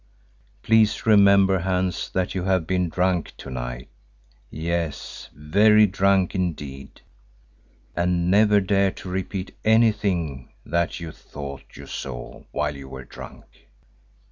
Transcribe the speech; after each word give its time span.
Please 0.63 1.05
remember, 1.05 1.59
Hans, 1.59 2.09
that 2.09 2.33
you 2.33 2.41
have 2.45 2.65
been 2.65 2.89
drunk 2.89 3.37
to 3.37 3.51
night, 3.51 3.87
yes, 4.49 5.29
very 5.31 5.85
drunk 5.85 6.33
indeed, 6.33 7.01
and 7.95 8.31
never 8.31 8.59
dare 8.59 8.89
to 8.89 9.09
repeat 9.09 9.55
anything 9.63 10.53
that 10.65 10.99
you 10.99 11.11
thought 11.11 11.77
you 11.77 11.85
saw 11.85 12.41
while 12.51 12.75
you 12.75 12.89
were 12.89 13.03
drunk." 13.05 13.45